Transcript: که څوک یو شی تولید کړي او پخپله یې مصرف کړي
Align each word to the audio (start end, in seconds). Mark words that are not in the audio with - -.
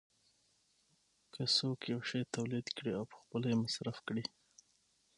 که 1.33 1.43
څوک 1.55 1.79
یو 1.91 2.01
شی 2.09 2.21
تولید 2.35 2.67
کړي 2.77 2.91
او 2.99 3.03
پخپله 3.11 3.45
یې 3.51 3.57
مصرف 3.63 3.97
کړي 4.07 4.23